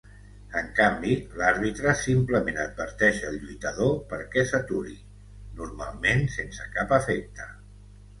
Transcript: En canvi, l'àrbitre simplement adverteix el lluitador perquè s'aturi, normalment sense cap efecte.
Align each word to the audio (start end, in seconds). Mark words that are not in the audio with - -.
En 0.59 0.69
canvi, 0.77 1.15
l'àrbitre 1.41 1.91
simplement 1.99 2.57
adverteix 2.63 3.19
el 3.31 3.37
lluitador 3.43 3.93
perquè 4.13 4.45
s'aturi, 4.53 4.95
normalment 5.61 6.25
sense 6.37 6.67
cap 6.79 6.95
efecte. 6.99 7.47